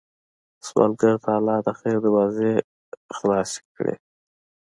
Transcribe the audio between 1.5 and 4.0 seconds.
د خیر دروازې خلاصې کړې